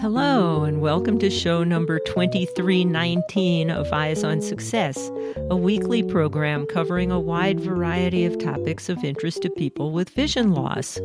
[0.00, 5.10] Hello, and welcome to show number 2319 of Eyes on Success,
[5.50, 10.52] a weekly program covering a wide variety of topics of interest to people with vision
[10.52, 10.98] loss.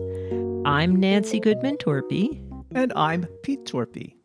[0.66, 2.42] I'm Nancy Goodman Torpey.
[2.76, 4.16] And I'm Pete Torpey.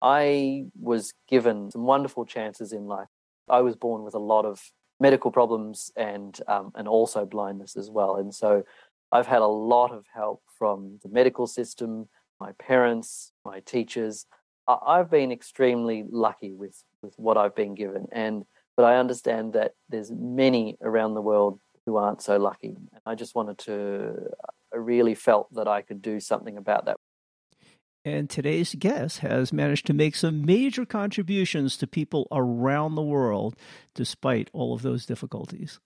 [0.00, 3.08] I was given some wonderful chances in life.
[3.48, 4.62] I was born with a lot of
[4.98, 8.64] medical problems and um, and also blindness as well, and so
[9.12, 14.26] I've had a lot of help from the medical system, my parents, my teachers.
[14.68, 18.44] I've been extremely lucky with with what I've been given, and
[18.76, 22.68] but I understand that there's many around the world who aren't so lucky.
[22.68, 24.30] And I just wanted to,
[24.72, 26.96] I really felt that I could do something about that.
[28.04, 33.56] And today's guest has managed to make some major contributions to people around the world
[33.94, 35.80] despite all of those difficulties.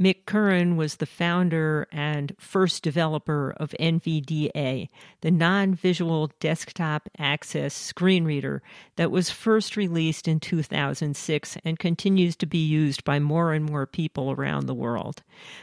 [0.00, 4.88] Mick Curran was the founder and first developer of NVDA,
[5.20, 8.60] the non visual desktop access screen reader
[8.96, 13.86] that was first released in 2006 and continues to be used by more and more
[13.86, 15.22] people around the world.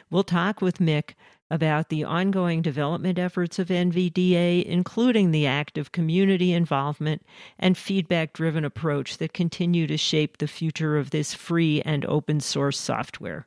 [0.10, 1.16] We'll talk with Mick
[1.50, 7.26] about the ongoing development efforts of NVDA, including the active community involvement
[7.60, 12.40] and feedback driven approach that continue to shape the future of this free and open
[12.40, 13.46] source software.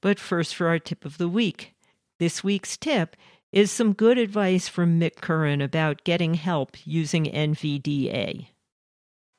[0.00, 1.74] But first, for our tip of the week.
[2.18, 3.16] This week's tip
[3.52, 8.48] is some good advice from Mick Curran about getting help using NVDA.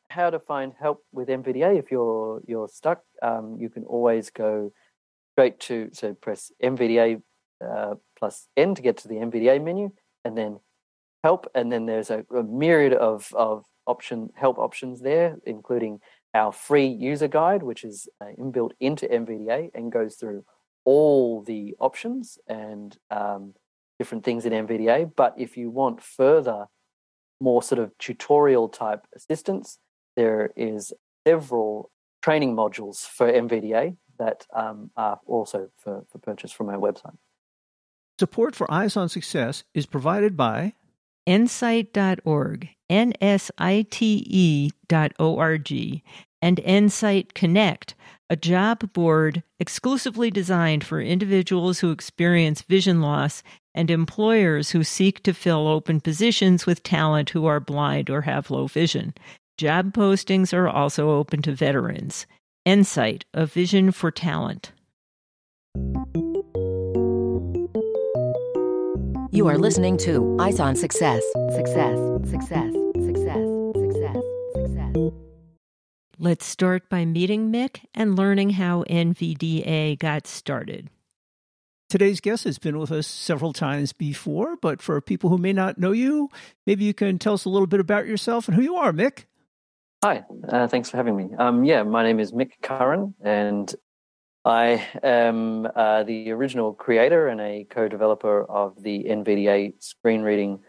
[0.09, 3.03] How to find help with NVDA if you're you're stuck?
[3.21, 4.71] Um, you can always go
[5.33, 7.21] straight to so press NVDA
[7.63, 9.91] uh, plus N to get to the NVDA menu,
[10.25, 10.59] and then
[11.23, 15.99] help, and then there's a, a myriad of of option help options there, including
[16.33, 20.45] our free user guide, which is uh, inbuilt into NVDA and goes through
[20.85, 23.53] all the options and um,
[23.97, 25.11] different things in NVDA.
[25.16, 26.67] But if you want further,
[27.41, 29.80] more sort of tutorial type assistance,
[30.16, 30.94] there is
[31.27, 31.91] several
[32.22, 37.17] training modules for NVDA that um, are also for, for purchase from our website.
[38.19, 40.73] Support for Eyes on Success is provided by
[42.89, 44.72] nsite.org,
[46.41, 47.95] and Nsite Connect,
[48.29, 55.23] a job board exclusively designed for individuals who experience vision loss and employers who seek
[55.23, 59.13] to fill open positions with talent who are blind or have low vision.
[59.57, 62.25] Job postings are also open to veterans.
[62.67, 64.72] Nsite, a vision for talent.
[69.39, 71.23] You are listening to Eyes on Success.
[71.55, 71.97] Success,
[72.29, 72.73] success,
[73.05, 74.23] success, success,
[74.53, 75.11] success.
[76.17, 80.89] Let's start by meeting Mick and learning how NVDA got started.
[81.89, 85.78] Today's guest has been with us several times before, but for people who may not
[85.78, 86.28] know you,
[86.67, 89.23] maybe you can tell us a little bit about yourself and who you are, Mick.
[90.03, 91.29] Hi, uh, thanks for having me.
[91.38, 93.73] Um, yeah, my name is Mick Curran, and
[94.45, 100.59] I am uh, the original creator and a co-developer of the NVDA screen reading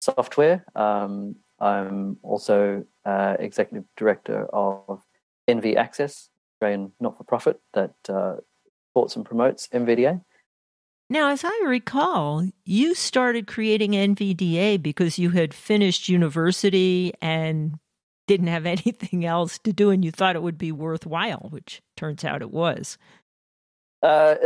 [0.00, 0.64] software.
[0.74, 5.02] Um, I'm also uh, executive director of
[5.48, 8.36] NV Access, Australian not-for-profit that uh,
[8.88, 10.22] supports and promotes NVDA.
[11.10, 17.78] Now, as I recall, you started creating NVDA because you had finished university and
[18.28, 22.24] didn't have anything else to do, and you thought it would be worthwhile, which turns
[22.24, 22.96] out it was.
[24.00, 24.36] Uh,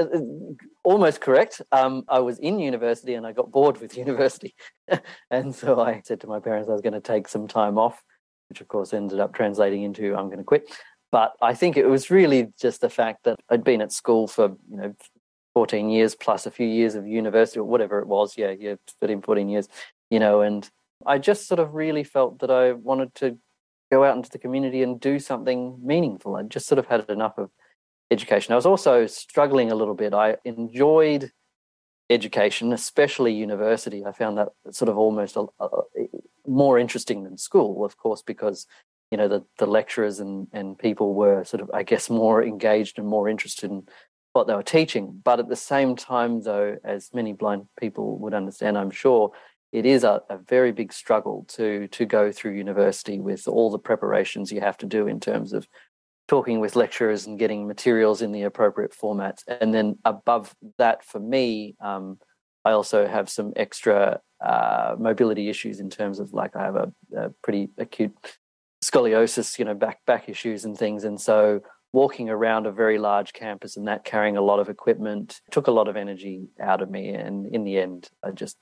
[0.82, 1.60] almost correct.
[1.72, 4.54] Um, I was in university and I got bored with university.
[5.31, 8.03] and so I said to my parents I was going to take some time off,
[8.48, 10.71] which of course ended up translating into I'm going to quit.
[11.10, 14.56] But I think it was really just the fact that I'd been at school for,
[14.71, 14.94] you know,
[15.53, 18.38] 14 years plus a few years of university or whatever it was.
[18.38, 19.69] Yeah, yeah, 13, 14 years,
[20.09, 20.66] you know, and
[21.04, 23.37] I just sort of really felt that I wanted to
[23.92, 26.34] go out into the community and do something meaningful.
[26.34, 27.50] I just sort of had enough of
[28.10, 28.53] education.
[28.53, 30.14] I was also struggling a little bit.
[30.14, 31.30] I enjoyed
[32.08, 34.03] education, especially university.
[34.06, 35.68] I found that sort of almost a, a,
[36.47, 38.66] more interesting than school, of course, because
[39.10, 42.98] you know the the lecturers and and people were sort of, I guess, more engaged
[42.98, 43.86] and more interested in
[44.33, 45.21] what they were teaching.
[45.22, 49.33] But at the same time, though, as many blind people would understand, I'm sure
[49.72, 53.78] it is a, a very big struggle to to go through university with all the
[53.78, 55.66] preparations you have to do in terms of
[56.28, 59.42] talking with lecturers and getting materials in the appropriate formats.
[59.60, 62.19] And then above that, for me, um,
[62.65, 66.92] I also have some extra uh, mobility issues in terms of like I have a,
[67.16, 68.16] a, pretty acute
[68.84, 71.04] scoliosis, you know, back back issues and things.
[71.04, 71.60] And so
[71.92, 75.72] walking around a very large campus and that carrying a lot of equipment took a
[75.72, 77.10] lot of energy out of me.
[77.10, 78.57] And in the end, I just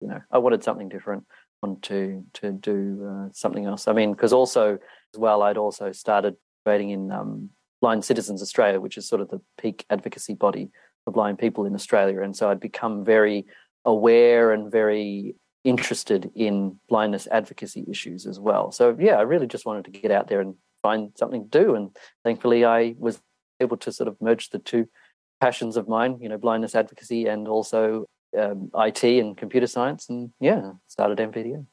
[0.00, 1.24] you know, I wanted something different.
[1.62, 3.88] Want to to do uh, something else.
[3.88, 7.50] I mean, because also as well, I'd also started writing in um,
[7.80, 10.70] Blind Citizens Australia, which is sort of the peak advocacy body
[11.04, 13.46] for blind people in Australia, and so I'd become very
[13.84, 15.34] aware and very
[15.64, 18.70] interested in blindness advocacy issues as well.
[18.70, 21.74] So yeah, I really just wanted to get out there and find something to do,
[21.74, 23.20] and thankfully I was
[23.60, 24.88] able to sort of merge the two
[25.40, 28.06] passions of mine, you know, blindness advocacy and also
[28.38, 31.66] um, IT and computer science, and yeah, started NVDA.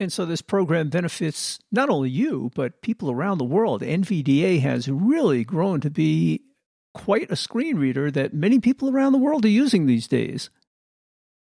[0.00, 3.82] And so this program benefits not only you, but people around the world.
[3.82, 6.42] NVDA has really grown to be
[6.94, 10.50] quite a screen reader that many people around the world are using these days.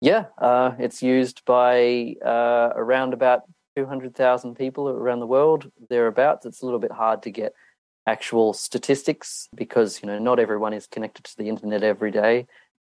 [0.01, 3.43] Yeah, uh, it's used by uh, around about
[3.75, 6.45] 200,000 people around the world, thereabouts.
[6.45, 7.53] It's a little bit hard to get
[8.05, 12.45] actual statistics because, you know, not everyone is connected to the internet every day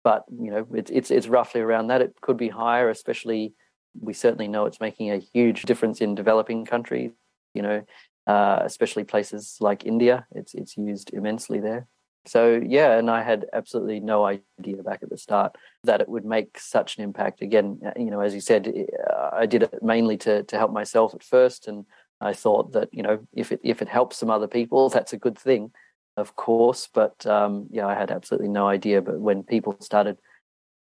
[0.04, 2.02] but you know it's it's it's roughly around that.
[2.02, 3.54] It could be higher, especially
[3.98, 7.10] we certainly know it's making a huge difference in developing countries.
[7.54, 7.86] You know,
[8.26, 10.26] uh, especially places like India.
[10.32, 11.88] It's it's used immensely there.
[12.26, 16.24] So yeah, and I had absolutely no idea back at the start that it would
[16.24, 17.42] make such an impact.
[17.42, 18.72] Again, uh, you know, as you said,
[19.10, 21.86] uh, I did it mainly to to help myself at first, and
[22.20, 25.18] I thought that you know if it if it helps some other people, that's a
[25.18, 25.72] good thing
[26.16, 26.88] of course.
[26.92, 29.02] But um, yeah, I had absolutely no idea.
[29.02, 30.18] But when people started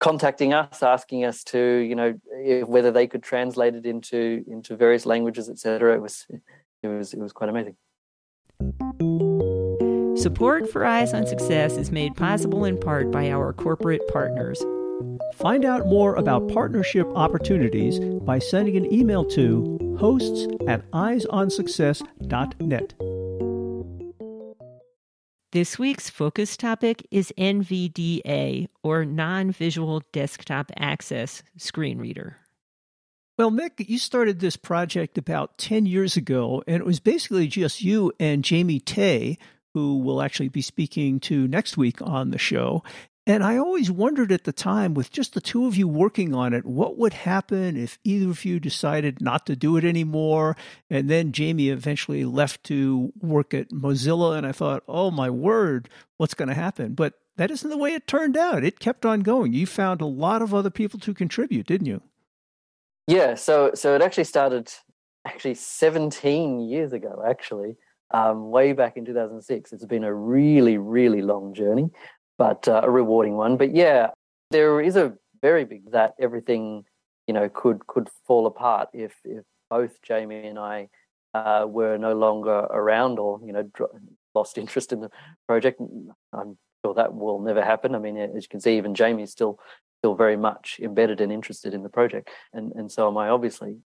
[0.00, 2.19] contacting us, asking us to, you know,
[2.66, 6.26] whether they could translate it into into various languages, etc., it was
[6.82, 7.76] it was it was quite amazing.
[10.16, 14.60] Support for Eyes on Success is made possible in part by our corporate partners.
[15.34, 22.94] Find out more about partnership opportunities by sending an email to hosts at eyesonsuccess.net.
[25.50, 32.36] This week's focus topic is NVDA, or Non Visual Desktop Access Screen Reader.
[33.38, 37.80] Well, Mick, you started this project about 10 years ago, and it was basically just
[37.82, 39.36] you and Jamie Teh,
[39.72, 42.82] who will actually be speaking to next week on the show.
[43.28, 46.54] And I always wondered at the time, with just the two of you working on
[46.54, 50.56] it, what would happen if either of you decided not to do it anymore?
[50.88, 54.38] And then Jamie eventually left to work at Mozilla.
[54.38, 56.94] And I thought, oh my word, what's going to happen?
[56.94, 58.64] But that isn't the way it turned out.
[58.64, 59.52] It kept on going.
[59.52, 62.00] You found a lot of other people to contribute, didn't you?
[63.06, 63.34] Yeah.
[63.34, 64.72] So, so it actually started
[65.26, 67.76] actually 17 years ago, actually,
[68.10, 69.74] um, way back in 2006.
[69.74, 71.90] It's been a really, really long journey
[72.38, 73.56] but uh, a rewarding one.
[73.56, 74.11] But yeah,
[74.50, 76.85] there is a very big that everything
[77.26, 80.88] you know could could fall apart if if both Jamie and I
[81.35, 83.70] uh, were no longer around or you know
[84.35, 85.11] lost interest in the
[85.46, 85.81] project.
[86.32, 87.94] I'm sure that will never happen.
[87.94, 89.58] I mean, as you can see, even Jamie still
[90.00, 93.79] still very much embedded and interested in the project, and and so am I, obviously.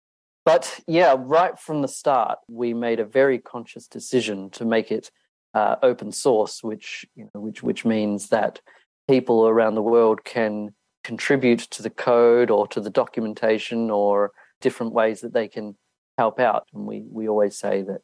[0.43, 5.11] But yeah, right from the start, we made a very conscious decision to make it
[5.53, 8.61] uh, open source, which you know, which which means that
[9.09, 14.31] people around the world can contribute to the code or to the documentation or
[14.61, 15.75] different ways that they can
[16.17, 16.67] help out.
[16.73, 18.01] And we we always say that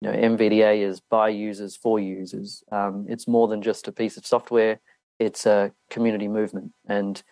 [0.00, 2.62] you know NVDA is by users for users.
[2.70, 4.80] Um, it's more than just a piece of software;
[5.18, 7.22] it's a community movement, and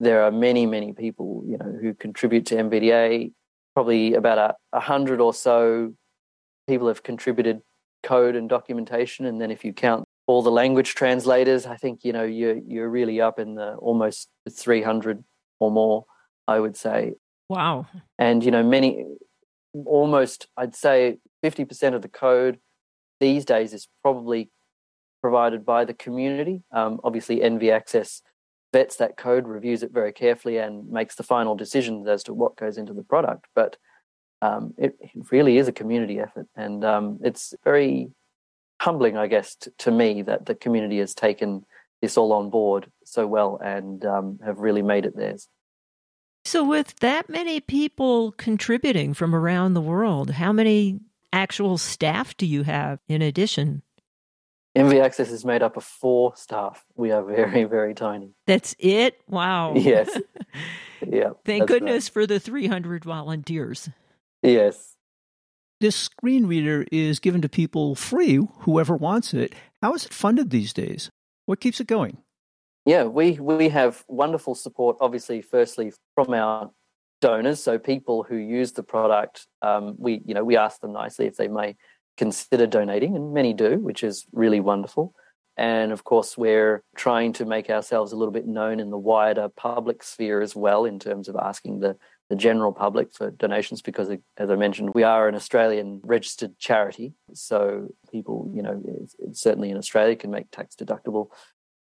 [0.00, 3.32] there are many many people you know who contribute to NVDA.
[3.74, 5.94] Probably about a, a hundred or so
[6.68, 7.62] people have contributed
[8.02, 9.26] code and documentation.
[9.26, 12.88] And then if you count all the language translators, I think you know you're you're
[12.88, 15.24] really up in the almost 300
[15.60, 16.04] or more.
[16.48, 17.14] I would say.
[17.48, 17.86] Wow.
[18.18, 19.04] And you know many,
[19.86, 22.58] almost I'd say 50% of the code
[23.20, 24.50] these days is probably
[25.20, 26.62] provided by the community.
[26.72, 28.22] Um, obviously, NV Access
[28.72, 32.56] vets that code, reviews it very carefully, and makes the final decisions as to what
[32.56, 33.46] goes into the product.
[33.54, 33.76] But
[34.42, 38.10] um, it, it, really is a community effort, and um, it's very
[38.80, 41.64] humbling, I guess, t- to me that the community has taken
[42.00, 45.48] this all on board so well and um, have really made it theirs.
[46.44, 50.98] So, with that many people contributing from around the world, how many
[51.32, 53.82] actual staff do you have in addition?
[54.76, 56.84] NV Access is made up of four staff.
[56.96, 58.30] We are very, very tiny.
[58.46, 59.20] That's it?
[59.28, 59.74] Wow.
[59.76, 60.10] Yes.
[61.06, 61.30] yeah.
[61.44, 62.12] Thank goodness right.
[62.12, 63.88] for the 300 volunteers.
[64.42, 64.96] Yes.
[65.80, 69.52] This screen reader is given to people free, whoever wants it.
[69.80, 71.10] How is it funded these days?
[71.46, 72.18] What keeps it going?
[72.84, 76.70] Yeah, we, we have wonderful support, obviously, firstly, from our
[77.20, 77.62] donors.
[77.62, 81.36] So people who use the product, um, we, you know, we ask them nicely if
[81.36, 81.76] they may
[82.16, 85.14] consider donating, and many do, which is really wonderful.
[85.56, 89.48] And of course, we're trying to make ourselves a little bit known in the wider
[89.48, 91.96] public sphere as well, in terms of asking the,
[92.32, 94.08] the general public for donations, because
[94.38, 97.12] as I mentioned, we are an Australian registered charity.
[97.34, 98.82] So people, you know,
[99.32, 101.28] certainly in Australia can make tax deductible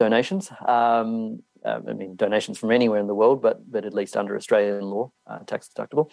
[0.00, 0.50] donations.
[0.66, 4.34] Um, uh, I mean, donations from anywhere in the world, but but at least under
[4.34, 6.10] Australian law, uh, tax deductible.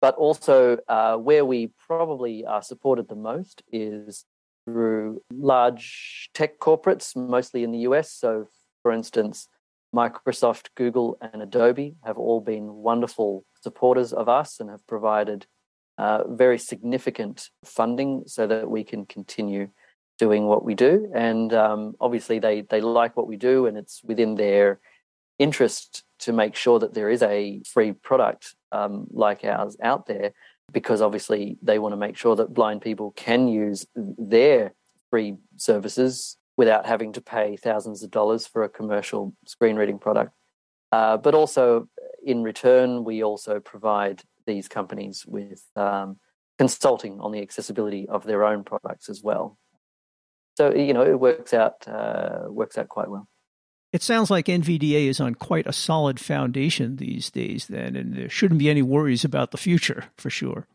[0.00, 4.24] But also, uh, where we probably are supported the most is
[4.64, 8.10] through large tech corporates, mostly in the US.
[8.10, 8.48] So,
[8.82, 9.46] for instance,
[9.94, 15.46] Microsoft, Google, and Adobe have all been wonderful supporters of us and have provided
[15.98, 19.68] uh, very significant funding so that we can continue
[20.18, 21.10] doing what we do.
[21.14, 24.80] And um, obviously, they they like what we do, and it's within their
[25.38, 30.32] interest to make sure that there is a free product um, like ours out there
[30.72, 34.72] because obviously they want to make sure that blind people can use their
[35.10, 40.32] free services without having to pay thousands of dollars for a commercial screen reading product.
[40.92, 41.88] Uh, but also,
[42.24, 46.18] in return, we also provide these companies with um,
[46.58, 49.58] consulting on the accessibility of their own products as well.
[50.56, 53.28] So you know, it works out uh, works out quite well.
[53.92, 58.30] It sounds like NVDA is on quite a solid foundation these days, then, and there
[58.30, 60.66] shouldn't be any worries about the future for sure.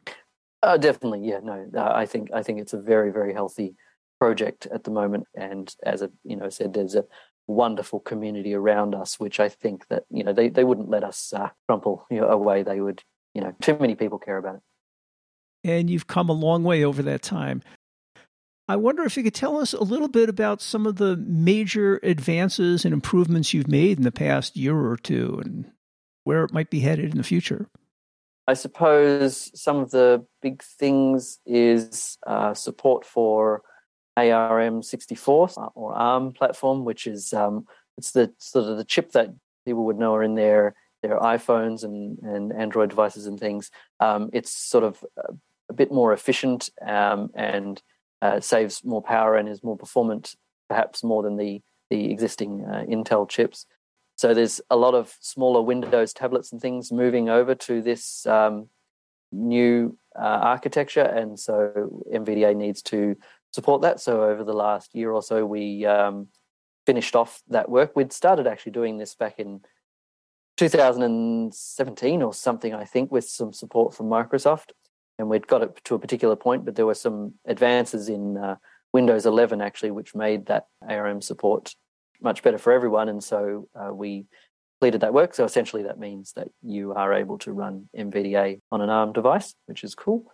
[0.61, 1.39] Uh, definitely, yeah.
[1.41, 3.75] No, uh, I think I think it's a very very healthy
[4.19, 7.05] project at the moment, and as I you know said, there's a
[7.47, 11.33] wonderful community around us, which I think that you know they, they wouldn't let us
[11.33, 12.63] uh, crumple you know, away.
[12.63, 14.61] They would, you know, too many people care about it.
[15.63, 17.61] And you've come a long way over that time.
[18.69, 22.01] I wonder if you could tell us a little bit about some of the major
[22.03, 25.71] advances and improvements you've made in the past year or two and
[26.25, 27.69] where it might be headed in the future.
[28.45, 33.61] I suppose some of the big things is uh, support for
[34.17, 37.65] ARM64 uh, or ARM platform, which is um,
[37.97, 39.29] it's the sort of the chip that
[39.65, 43.69] people would know are in their their iPhones and, and Android devices and things.
[43.99, 45.03] Um, it's sort of
[45.69, 47.81] a, bit more efficient um, and
[48.21, 50.35] uh, saves more power and is more performant,
[50.69, 53.65] perhaps more than the the existing uh, Intel chips.
[54.15, 58.67] So there's a lot of smaller Windows tablets and things moving over to this um,
[59.31, 63.15] new uh, architecture, and so NVDA needs to
[63.57, 63.99] support that.
[63.99, 66.27] So over the last year or so, we um,
[66.85, 67.95] finished off that work.
[67.95, 69.61] We'd started actually doing this back in
[70.57, 74.69] 2017 or something, I think, with some support from Microsoft
[75.17, 78.55] and we'd got it to a particular point, but there were some advances in uh,
[78.93, 81.75] Windows 11 actually, which made that ARM support
[82.21, 83.09] much better for everyone.
[83.09, 84.25] And so uh, we
[84.79, 85.33] completed that work.
[85.33, 89.55] So essentially, that means that you are able to run NVDA on an ARM device,
[89.65, 90.31] which is cool.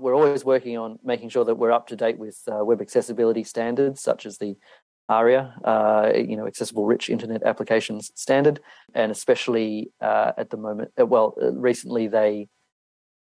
[0.00, 3.42] We're always working on making sure that we're up to date with uh, web accessibility
[3.42, 4.56] standards, such as the
[5.08, 8.60] ARIA, uh, you know, Accessible Rich Internet Applications Standard,
[8.94, 12.48] and especially uh, at the moment, uh, well, uh, recently they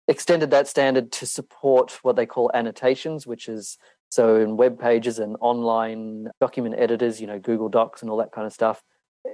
[0.09, 3.79] extended that standard to support what they call annotations, which is
[4.11, 8.33] so in web pages and online document editors, you know, Google Docs and all that
[8.33, 8.83] kind of stuff,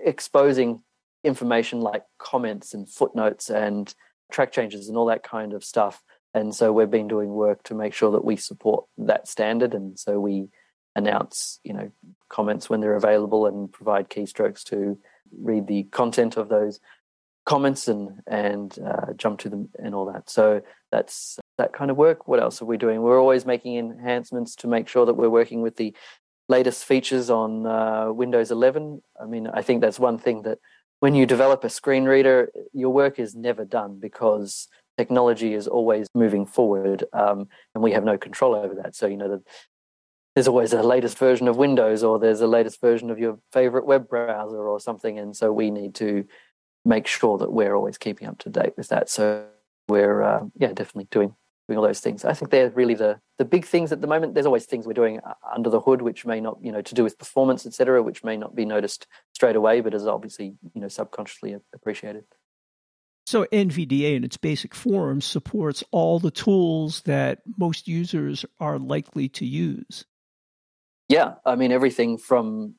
[0.04, 0.82] exposing
[1.24, 3.94] information like comments and footnotes and
[4.30, 6.02] track changes and all that kind of stuff.
[6.38, 9.74] And so we've been doing work to make sure that we support that standard.
[9.74, 10.48] And so we
[10.94, 11.90] announce, you know,
[12.28, 14.98] comments when they're available and provide keystrokes to
[15.36, 16.80] read the content of those
[17.44, 20.30] comments and and uh, jump to them and all that.
[20.30, 22.28] So that's that kind of work.
[22.28, 23.02] What else are we doing?
[23.02, 25.94] We're always making enhancements to make sure that we're working with the
[26.48, 29.02] latest features on uh, Windows 11.
[29.20, 30.58] I mean, I think that's one thing that
[31.00, 34.68] when you develop a screen reader, your work is never done because
[34.98, 38.94] technology is always moving forward, um, and we have no control over that.
[38.96, 39.42] So you know the,
[40.34, 43.86] there's always a latest version of Windows, or there's a latest version of your favorite
[43.86, 46.24] web browser, or something, and so we need to
[46.84, 49.08] make sure that we're always keeping up to date with that.
[49.08, 49.46] So
[49.88, 51.34] we're uh, yeah definitely doing
[51.68, 52.24] doing all those things.
[52.24, 54.34] I think they're really the the big things at the moment.
[54.34, 55.20] There's always things we're doing
[55.54, 58.36] under the hood, which may not you know to do with performance, etc., which may
[58.36, 62.24] not be noticed straight away, but is obviously you know subconsciously appreciated.
[63.28, 69.28] So NVDA in its basic form supports all the tools that most users are likely
[69.28, 70.06] to use.
[71.10, 72.76] Yeah, I mean everything from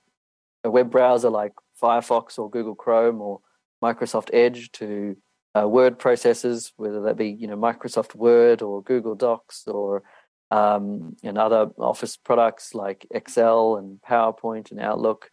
[0.63, 3.41] a web browser like Firefox or Google Chrome or
[3.83, 5.17] Microsoft Edge to
[5.53, 10.01] uh, word processors, whether that be you know Microsoft Word or Google Docs or
[10.49, 15.29] um, and other Office products like Excel and PowerPoint and Outlook.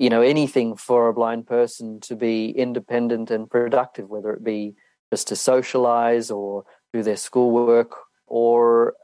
[0.00, 4.72] You know anything for a blind person to be independent and productive, whether it be
[5.12, 6.64] just to socialize or
[6.94, 7.92] do their schoolwork
[8.26, 8.94] or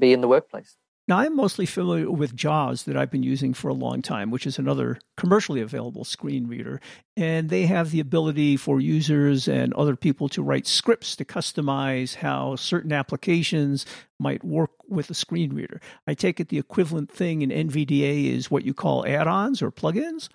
[0.00, 0.74] be in the workplace.
[1.10, 4.46] Now, I'm mostly familiar with JAWS that I've been using for a long time, which
[4.46, 6.80] is another commercially available screen reader.
[7.16, 12.14] And they have the ability for users and other people to write scripts to customize
[12.14, 13.86] how certain applications
[14.20, 15.80] might work with a screen reader.
[16.06, 19.72] I take it the equivalent thing in NVDA is what you call add ons or
[19.72, 20.28] plugins?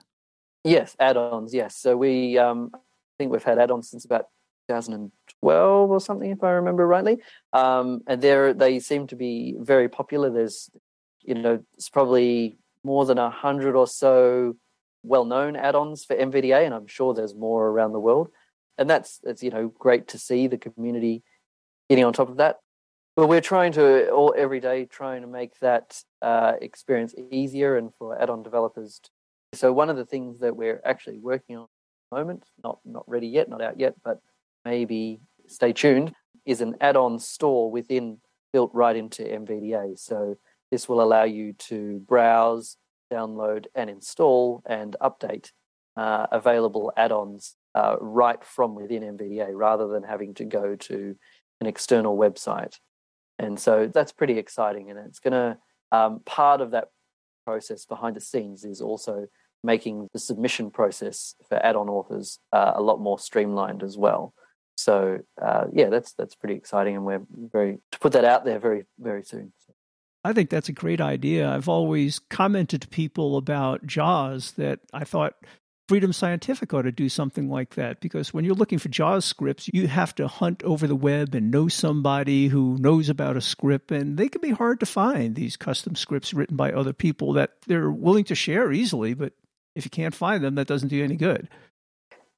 [0.66, 1.78] Yes, add ons, yes.
[1.78, 2.80] So we, um, I
[3.18, 4.28] think we've had add ons since about
[4.68, 7.20] 2012 or something, if I remember rightly.
[7.54, 10.30] Um, and they they seem to be very popular.
[10.30, 10.70] There's,
[11.22, 14.56] you know, it's probably more than a hundred or so
[15.04, 18.30] well-known add-ons for NVDA, and I'm sure there's more around the world.
[18.78, 21.24] And that's it's you know great to see the community
[21.90, 22.58] getting on top of that.
[23.16, 27.92] But we're trying to all every day trying to make that uh, experience easier and
[27.98, 29.00] for add-on developers.
[29.04, 29.10] To,
[29.58, 31.70] so one of the things that we're actually working on at
[32.12, 34.20] the moment, not not ready yet, not out yet, but
[34.66, 36.14] maybe stay tuned,
[36.46, 38.18] is an add on store within
[38.52, 39.98] built right into NVDA.
[39.98, 40.36] So
[40.72, 42.78] this will allow you to browse,
[43.12, 45.52] download, and install and update
[45.98, 51.16] uh, available add ons uh, right from within NVDA rather than having to go to
[51.62, 52.76] an external website.
[53.38, 54.90] And so that's pretty exciting.
[54.90, 55.58] And it's going to,
[55.92, 56.90] um, part of that
[57.46, 59.28] process behind the scenes is also
[59.64, 64.34] making the submission process for add on authors uh, a lot more streamlined as well.
[64.76, 68.60] So uh, yeah, that's that's pretty exciting, and we're very to put that out there
[68.60, 69.54] very very soon.
[70.24, 71.48] I think that's a great idea.
[71.48, 75.36] I've always commented to people about JAWS that I thought
[75.88, 79.70] Freedom Scientific ought to do something like that because when you're looking for JAWS scripts,
[79.72, 83.92] you have to hunt over the web and know somebody who knows about a script,
[83.92, 87.52] and they can be hard to find, these custom scripts written by other people that
[87.68, 89.34] they're willing to share easily, but
[89.76, 91.50] if you can't find them, that doesn't do you any good.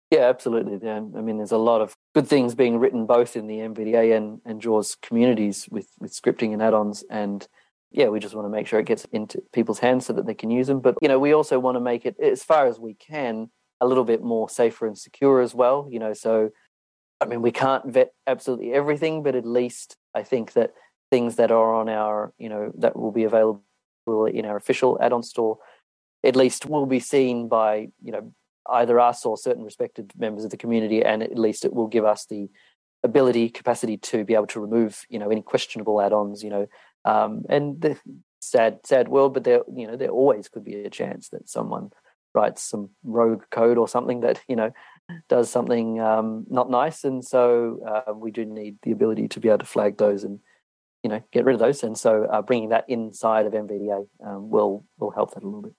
[0.09, 0.79] Yeah, absolutely.
[0.81, 0.97] Yeah.
[0.97, 4.39] I mean, there's a lot of good things being written both in the NVDA and,
[4.45, 7.03] and JAWS communities with, with scripting and add-ons.
[7.09, 7.45] And
[7.91, 10.33] yeah, we just want to make sure it gets into people's hands so that they
[10.33, 10.79] can use them.
[10.79, 13.49] But, you know, we also want to make it, as far as we can,
[13.81, 15.89] a little bit more safer and secure as well.
[15.91, 16.51] You know, so,
[17.19, 20.73] I mean, we can't vet absolutely everything, but at least I think that
[21.11, 23.61] things that are on our, you know, that will be available
[24.07, 25.57] in our official add-on store,
[26.23, 28.33] at least will be seen by, you know,
[28.69, 32.05] either us or certain respected members of the community, and at least it will give
[32.05, 32.49] us the
[33.03, 36.67] ability, capacity to be able to remove, you know, any questionable add-ons, you know,
[37.05, 37.97] um, and the
[38.39, 41.91] sad, sad world, but there, you know, there always could be a chance that someone
[42.33, 44.71] writes some rogue code or something that, you know,
[45.29, 49.47] does something um, not nice, and so uh, we do need the ability to be
[49.47, 50.39] able to flag those and,
[51.03, 54.49] you know, get rid of those, and so uh, bringing that inside of NVDA um,
[54.49, 55.73] will will help that a little bit.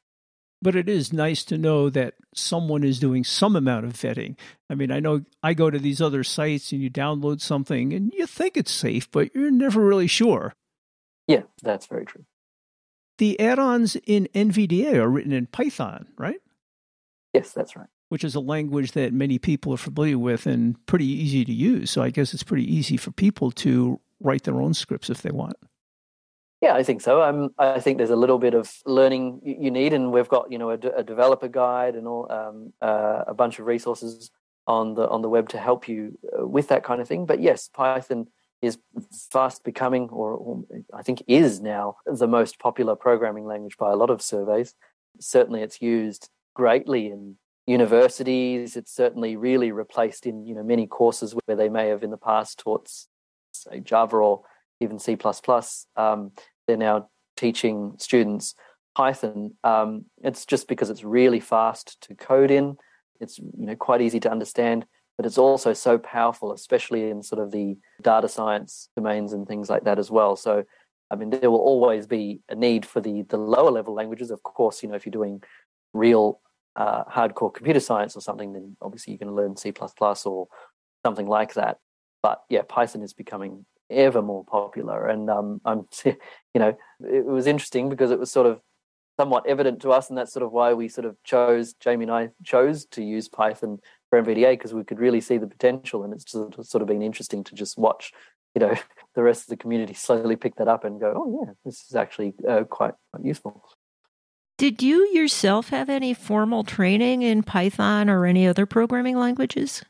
[0.60, 4.36] But it is nice to know that someone is doing some amount of vetting.
[4.68, 8.12] I mean, I know I go to these other sites and you download something and
[8.12, 10.54] you think it's safe, but you're never really sure.
[11.28, 12.24] Yeah, that's very true.
[13.18, 16.40] The add ons in NVDA are written in Python, right?
[17.34, 17.88] Yes, that's right.
[18.08, 21.90] Which is a language that many people are familiar with and pretty easy to use.
[21.90, 25.30] So I guess it's pretty easy for people to write their own scripts if they
[25.30, 25.56] want.
[26.60, 27.50] Yeah, I think so.
[27.58, 30.70] I think there's a little bit of learning you need, and we've got you know
[30.70, 34.30] a, a developer guide and all um, uh, a bunch of resources
[34.66, 37.26] on the on the web to help you uh, with that kind of thing.
[37.26, 38.26] But yes, Python
[38.60, 38.78] is
[39.30, 43.96] fast becoming, or, or, I think is now, the most popular programming language by a
[43.96, 44.74] lot of surveys.
[45.20, 47.36] Certainly, it's used greatly in
[47.68, 48.76] universities.
[48.76, 52.16] It's certainly really replaced in you know many courses where they may have in the
[52.16, 52.90] past taught
[53.52, 54.42] say Java or
[54.80, 55.16] even C++,
[55.96, 56.32] um,
[56.66, 58.54] they're now teaching students
[58.98, 59.54] Python.
[59.62, 62.76] Um, it's just because it's really fast to code in.
[63.20, 64.86] It's you know quite easy to understand,
[65.16, 69.70] but it's also so powerful, especially in sort of the data science domains and things
[69.70, 70.34] like that as well.
[70.34, 70.64] So,
[71.10, 74.30] I mean, there will always be a need for the the lower level languages.
[74.30, 75.42] Of course, you know, if you're doing
[75.92, 76.40] real
[76.74, 79.72] uh, hardcore computer science or something, then obviously you're going to learn C++
[80.26, 80.48] or
[81.04, 81.78] something like that.
[82.22, 85.06] But yeah, Python is becoming ever more popular.
[85.06, 86.14] And um, I'm, you
[86.54, 88.60] know, it was interesting because it was sort of
[89.18, 92.12] somewhat evident to us, and that's sort of why we sort of chose Jamie and
[92.12, 96.12] I chose to use Python for NVDA because we could really see the potential, and
[96.12, 98.12] it's sort of been interesting to just watch,
[98.54, 98.74] you know,
[99.14, 101.96] the rest of the community slowly pick that up and go, oh yeah, this is
[101.96, 103.62] actually uh, quite, quite useful.
[104.56, 109.84] Did you yourself have any formal training in Python or any other programming languages?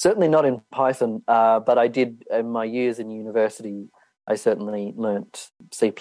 [0.00, 3.90] Certainly not in Python, uh, but I did in my years in university.
[4.26, 5.92] I certainly learnt C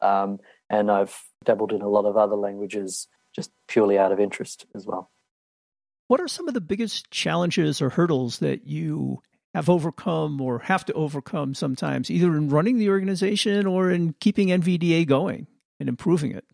[0.00, 0.38] um,
[0.70, 4.86] and I've dabbled in a lot of other languages just purely out of interest as
[4.86, 5.10] well.
[6.06, 9.22] What are some of the biggest challenges or hurdles that you
[9.54, 14.48] have overcome or have to overcome sometimes, either in running the organization or in keeping
[14.48, 15.46] NVDA going
[15.80, 16.44] and improving it?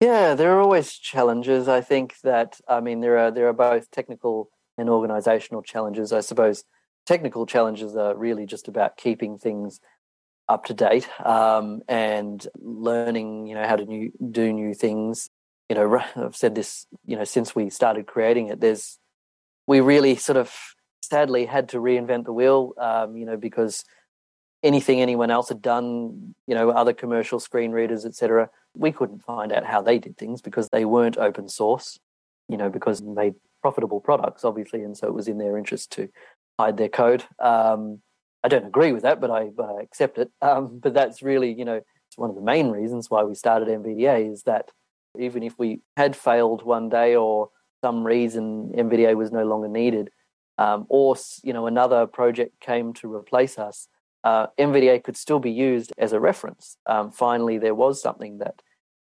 [0.00, 1.68] Yeah, there are always challenges.
[1.68, 6.12] I think that I mean there are there are both technical and organizational challenges.
[6.12, 6.64] I suppose
[7.06, 9.80] technical challenges are really just about keeping things
[10.48, 15.30] up to date um, and learning, you know, how to new, do new things.
[15.68, 18.60] You know, I've said this, you know, since we started creating it.
[18.60, 18.98] There's
[19.66, 20.52] we really sort of
[21.02, 23.84] sadly had to reinvent the wheel, um, you know, because
[24.62, 29.52] anything anyone else had done, you know, other commercial screen readers, etc we couldn't find
[29.52, 31.98] out how they did things because they weren't open source,
[32.48, 36.08] you know, because they profitable products, obviously, and so it was in their interest to
[36.58, 37.24] hide their code.
[37.38, 38.00] Um,
[38.42, 39.50] I don't agree with that, but I,
[39.82, 40.30] accept it.
[40.42, 43.68] Um, but that's really, you know, it's one of the main reasons why we started
[43.68, 44.70] NVDA is that
[45.18, 47.50] even if we had failed one day or
[47.84, 50.10] some reason NVDA was no longer needed,
[50.58, 53.88] um, or you know another project came to replace us,
[54.24, 56.76] uh, NVDA could still be used as a reference.
[56.86, 58.60] Um, finally, there was something that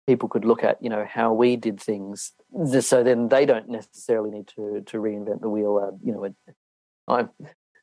[0.06, 2.32] people could look at, you know, how we did things.
[2.80, 5.76] So then they don't necessarily need to to reinvent the wheel.
[5.82, 6.34] Uh, you know,
[7.08, 7.30] I'm,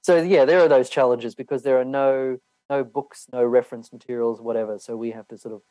[0.02, 2.38] so yeah, there are those challenges because there are no
[2.70, 4.80] no books, no reference materials, whatever.
[4.80, 5.62] So we have to sort of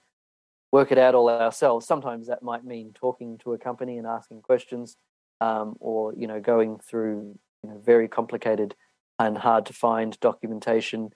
[0.73, 1.87] work it out all ourselves.
[1.87, 4.97] Sometimes that might mean talking to a company and asking questions,
[5.41, 8.75] um, or you know, going through you know very complicated
[9.19, 11.11] and hard to find documentation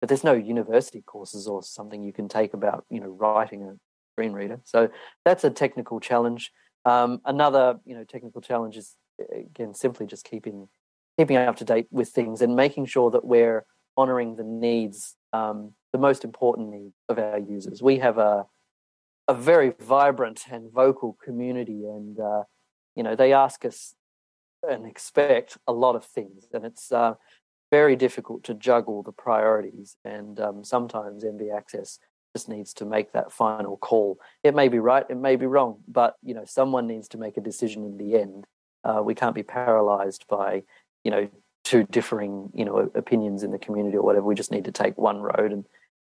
[0.00, 3.74] but there's no university courses or something you can take about you know writing a
[4.18, 4.60] screen reader.
[4.64, 4.88] So
[5.24, 6.50] that's a technical challenge.
[6.84, 8.96] Um, another you know technical challenge is
[9.32, 10.68] again simply just keeping
[11.16, 13.64] keeping up to date with things and making sure that we're
[13.96, 17.80] honoring the needs, um, the most important needs of our users.
[17.80, 18.46] We have a
[19.28, 22.42] a very vibrant and vocal community, and uh,
[22.96, 23.94] you know they ask us
[24.68, 27.14] and expect a lot of things, and it's uh,
[27.70, 29.96] very difficult to juggle the priorities.
[30.04, 32.00] And um, sometimes NV Access
[32.38, 34.20] just needs to make that final call.
[34.44, 37.36] It may be right, it may be wrong, but you know someone needs to make
[37.36, 38.46] a decision in the end.
[38.84, 40.62] Uh, we can't be paralyzed by
[41.02, 41.28] you know
[41.64, 44.24] two differing you know opinions in the community or whatever.
[44.24, 45.64] We just need to take one road and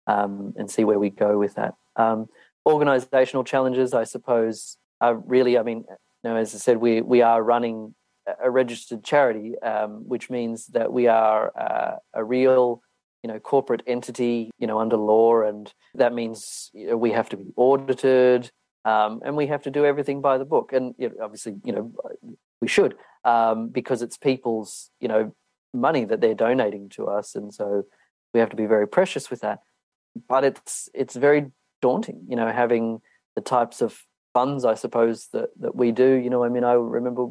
[0.06, 1.74] um, and see where we go with that.
[1.96, 2.30] Um,
[2.68, 5.58] organizational challenges, I suppose, are really.
[5.58, 7.96] I mean, you know, as I said, we we are running
[8.44, 12.84] a registered charity, um, which means that we are uh, a real,
[13.24, 17.30] you know, corporate entity, you know, under law, and that means you know, we have
[17.30, 18.52] to be audited,
[18.86, 20.74] um, and we have to do everything by the book.
[20.74, 21.94] And you know, obviously, you know,
[22.62, 25.34] we should um, because it's people's, you know,
[25.74, 27.84] money that they're donating to us, and so
[28.34, 29.60] we have to be very precious with that.
[30.28, 33.02] But it's it's very daunting, you know, having
[33.36, 34.04] the types of
[34.34, 36.14] funds, I suppose that that we do.
[36.14, 37.28] You know, I mean, I remember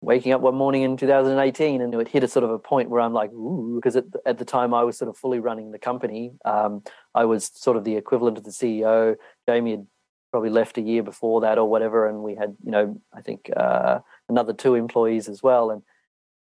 [0.00, 3.00] waking up one morning in 2018 and it hit a sort of a point where
[3.00, 5.78] I'm like, ooh, because at, at the time I was sort of fully running the
[5.78, 6.32] company.
[6.44, 6.82] Um,
[7.14, 9.16] I was sort of the equivalent of the CEO.
[9.48, 9.86] Jamie had
[10.30, 12.06] probably left a year before that or whatever.
[12.06, 15.70] And we had, you know, I think uh, another two employees as well.
[15.70, 15.82] And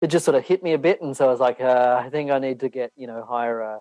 [0.02, 1.00] it just sort of hit me a bit.
[1.00, 3.60] And so I was like, uh, I think I need to get, you know, hire
[3.60, 3.78] a,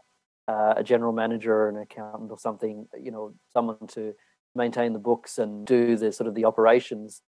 [0.47, 4.13] uh, a general manager or an accountant or something, you know, someone to
[4.53, 7.21] maintain the books and do the sort of the operations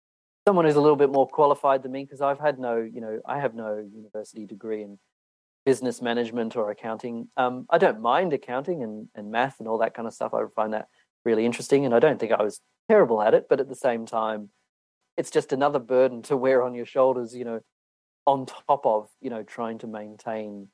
[0.46, 3.20] someone who's a little bit more qualified than me because I've had no, you know,
[3.26, 5.00] I have no university degree in
[5.66, 7.28] business management or accounting.
[7.36, 10.34] Um, I don't mind accounting and, and math and all that kind of stuff.
[10.34, 10.88] I find that
[11.26, 13.48] really interesting, and I don't think I was terrible at it.
[13.50, 14.50] But at the same time,
[15.18, 17.36] it's just another burden to wear on your shoulders.
[17.36, 17.60] You know,
[18.28, 20.68] on top of you know trying to maintain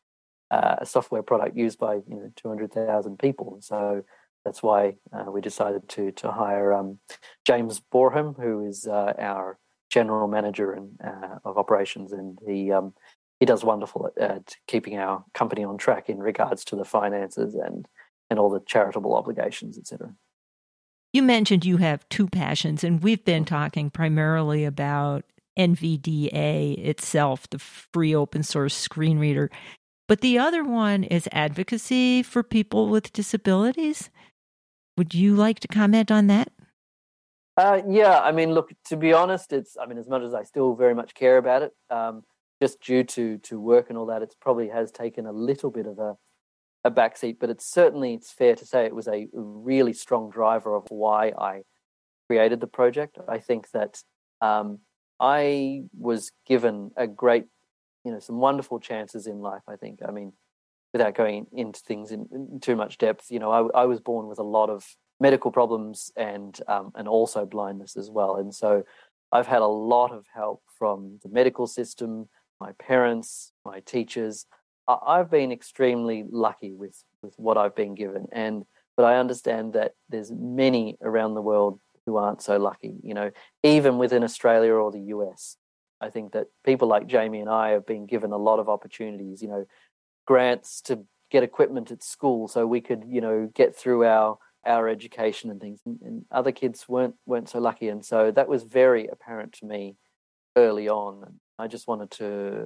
[0.52, 3.60] uh, a software product used by you know two hundred thousand people.
[3.62, 4.04] So
[4.46, 7.00] that's why uh, we decided to to hire um,
[7.46, 12.94] James Boreham, who is uh, our general manager and uh, of operations, and he um,
[13.40, 17.56] he does wonderful at, at, keeping our company on track in regards to the finances
[17.56, 17.88] and
[18.30, 20.14] and all the charitable obligations, etc.
[21.14, 25.26] You mentioned you have two passions, and we've been talking primarily about
[25.60, 29.52] NVDA itself, the free open source screen reader.
[30.08, 34.10] But the other one is advocacy for people with disabilities.
[34.98, 36.50] Would you like to comment on that?
[37.58, 40.44] Uh, yeah, I mean, look, to be honest, it's, I mean, as much as I
[40.44, 42.24] still very much care about it, um,
[42.62, 45.86] just due to, to work and all that, it probably has taken a little bit
[45.86, 46.16] of a,
[46.84, 50.76] a backseat, but it's certainly, it's fair to say it was a really strong driver
[50.76, 51.64] of why I
[52.28, 53.18] created the project.
[53.28, 54.02] I think that
[54.40, 54.80] um,
[55.20, 57.46] I was given a great,
[58.06, 60.00] you know, some wonderful chances in life, I think.
[60.08, 60.34] I mean,
[60.94, 64.40] without going into things in, too much depth, you know, I, I, was born with
[64.40, 64.86] a lot of
[65.20, 68.84] medical problems and um, and also blindness as well, and so
[69.32, 72.28] I've had a lot of help from the medical system,
[72.60, 74.46] my parents, my teachers.
[74.88, 78.66] I've been extremely lucky with with what I've been given, and
[78.98, 82.96] but I understand that there's many around the world who aren't so lucky.
[83.04, 83.32] You know,
[83.64, 85.56] even within Australia or the US,
[86.02, 89.42] I think that people like Jamie and I have been given a lot of opportunities.
[89.42, 89.66] You know,
[90.26, 94.88] grants to get equipment at school so we could, you know, get through our our
[94.88, 95.80] education and things.
[95.86, 99.66] And, and other kids weren't weren't so lucky, and so that was very apparent to
[99.66, 99.96] me
[100.56, 101.40] early on.
[101.58, 102.66] I just wanted to,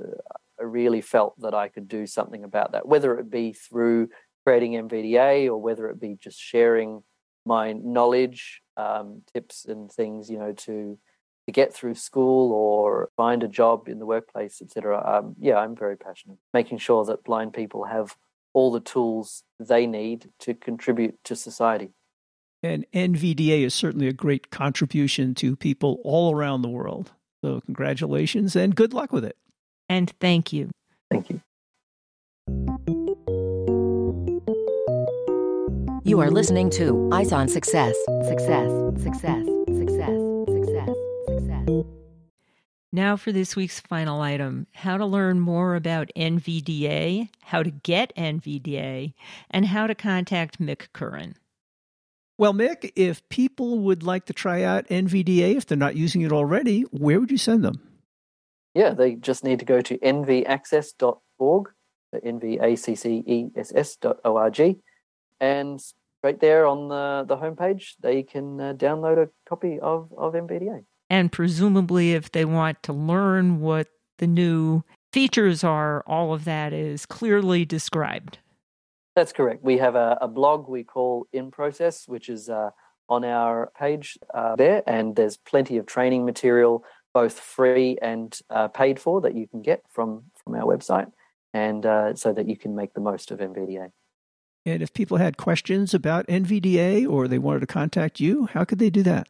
[0.60, 4.10] I really felt that I could do something about that, whether it be through
[4.46, 7.04] creating NVDA or whether it be just sharing
[7.46, 10.98] my knowledge, um, tips and things, you know, to
[11.46, 15.02] to get through school or find a job in the workplace, etc.
[15.06, 18.16] Um, yeah, I'm very passionate, making sure that blind people have
[18.54, 21.92] all the tools they need to contribute to society.
[22.64, 27.12] And NVDA is certainly a great contribution to people all around the world.
[27.44, 29.38] So, congratulations and good luck with it.
[29.88, 30.72] And thank you.
[31.12, 31.42] Thank you.
[36.04, 37.96] You are listening to Eyes on Success.
[38.28, 39.55] Success, success, success, success, success.
[42.96, 48.16] Now for this week's final item how to learn more about NVDA, how to get
[48.16, 49.14] NVDA,
[49.52, 51.36] and how to contact Mick Curran.
[52.38, 56.32] Well, Mick, if people would like to try out NVDA, if they're not using it
[56.32, 57.82] already, where would you send them?
[58.74, 61.70] Yeah, they just need to go to nvaccess.org,
[62.14, 64.78] nvaccess.org,
[65.40, 65.80] and
[66.24, 70.86] right there on the, the homepage, they can uh, download a copy of, of NVDA.
[71.10, 73.88] And presumably, if they want to learn what
[74.18, 78.40] the new features are, all of that is clearly described.
[79.16, 79.64] That's correct.
[79.64, 82.72] We have a, a blog we call In Process, which is uh,
[83.08, 88.68] on our page uh, there, and there's plenty of training material, both free and uh,
[88.68, 91.12] paid for, that you can get from from our website,
[91.54, 93.92] and uh, so that you can make the most of NVDA.
[94.66, 98.80] And if people had questions about NVDA or they wanted to contact you, how could
[98.80, 99.30] they do that?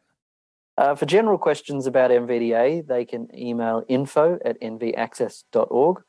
[0.78, 6.02] Uh, for general questions about NVDA, they can email info at nvaccess.org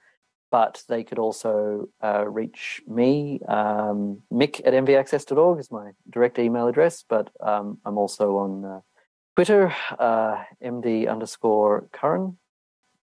[0.52, 3.40] but they could also uh, reach me.
[3.48, 8.80] Um, Mick at nvaccess.org is my direct email address, but um, I'm also on uh,
[9.36, 12.38] Twitter, uh, MD underscore Curran.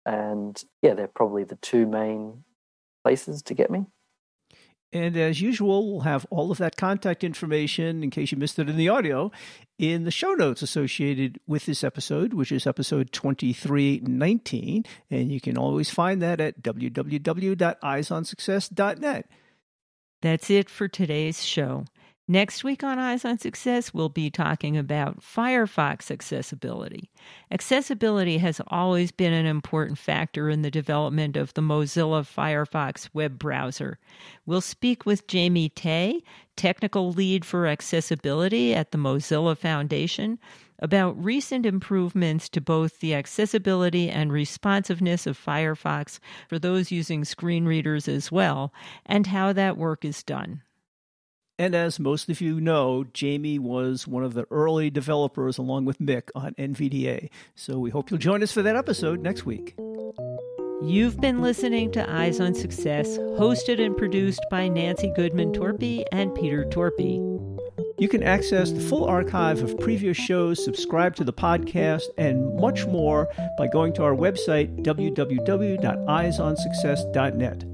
[0.07, 2.45] And yeah, they're probably the two main
[3.03, 3.87] places to get me.
[4.95, 8.71] And as usual, we'll have all of that contact information, in case you missed it
[8.71, 9.33] in the audio,
[9.77, 14.85] in the show notes associated with this episode, which is episode 2319.
[15.11, 19.27] And you can always find that at www.eyesonsuccess.net.
[20.23, 21.87] That's it for today's show.
[22.27, 27.11] Next week on Eyes on Success, we'll be talking about Firefox accessibility.
[27.51, 33.39] Accessibility has always been an important factor in the development of the Mozilla Firefox web
[33.39, 33.99] browser.
[34.47, 36.21] We'll speak with Jamie Teh,
[36.57, 40.39] technical lead for accessibility at the Mozilla Foundation,
[40.79, 47.67] about recent improvements to both the accessibility and responsiveness of Firefox for those using screen
[47.67, 48.73] readers as well,
[49.05, 50.63] and how that work is done.
[51.59, 56.01] And as most of you know, Jamie was one of the early developers along with
[56.01, 57.31] Mick on NVDA.
[57.55, 59.77] So we hope you'll join us for that episode next week.
[60.83, 66.35] You've been listening to Eyes on Success, hosted and produced by Nancy Goodman Torpey and
[66.35, 67.21] Peter Torpey.
[67.99, 72.87] You can access the full archive of previous shows, subscribe to the podcast, and much
[72.87, 77.74] more by going to our website, www.eyesonsuccess.net.